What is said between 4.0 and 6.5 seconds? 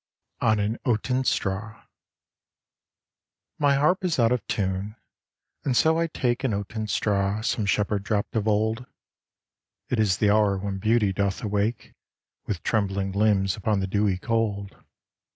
is out of tune, and so I take